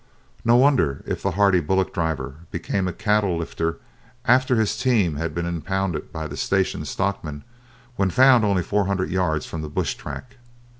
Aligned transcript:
No 0.43 0.55
wonder 0.55 1.03
if 1.05 1.21
the 1.21 1.29
hardy 1.37 1.59
bullock 1.59 1.93
driver 1.93 2.37
became 2.49 2.87
a 2.87 2.91
cattle 2.91 3.37
lifter 3.37 3.77
after 4.25 4.55
his 4.55 4.75
team 4.75 5.17
had 5.17 5.35
been 5.35 5.45
impounded 5.45 6.11
by 6.11 6.25
the 6.25 6.35
station 6.37 6.85
stockman 6.85 7.43
when 7.97 8.09
found 8.09 8.43
only 8.43 8.63
four 8.63 8.87
hundred 8.87 9.11
yards 9.11 9.45
from 9.45 9.61
the 9.61 9.69
bush 9.69 9.93
track. 9.93 10.37